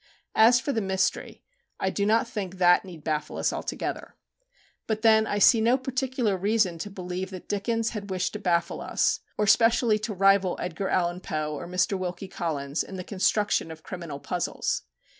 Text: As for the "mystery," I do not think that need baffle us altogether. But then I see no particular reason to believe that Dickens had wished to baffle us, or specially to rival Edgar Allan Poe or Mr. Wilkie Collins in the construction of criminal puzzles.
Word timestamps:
As 0.33 0.59
for 0.59 0.73
the 0.73 0.81
"mystery," 0.81 1.43
I 1.79 1.91
do 1.91 2.07
not 2.07 2.27
think 2.27 2.57
that 2.57 2.83
need 2.83 3.03
baffle 3.03 3.37
us 3.37 3.53
altogether. 3.53 4.15
But 4.87 5.03
then 5.03 5.27
I 5.27 5.37
see 5.37 5.61
no 5.61 5.77
particular 5.77 6.35
reason 6.37 6.79
to 6.79 6.89
believe 6.89 7.29
that 7.29 7.47
Dickens 7.47 7.91
had 7.91 8.09
wished 8.09 8.33
to 8.33 8.39
baffle 8.39 8.81
us, 8.81 9.19
or 9.37 9.45
specially 9.45 9.99
to 9.99 10.13
rival 10.15 10.57
Edgar 10.59 10.89
Allan 10.89 11.19
Poe 11.19 11.53
or 11.53 11.67
Mr. 11.67 11.99
Wilkie 11.99 12.27
Collins 12.29 12.81
in 12.83 12.95
the 12.95 13.03
construction 13.03 13.69
of 13.69 13.83
criminal 13.83 14.19
puzzles. 14.19 14.81